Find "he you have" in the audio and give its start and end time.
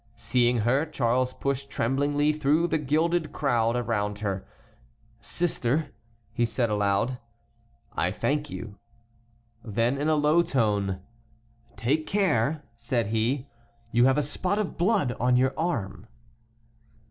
13.09-14.17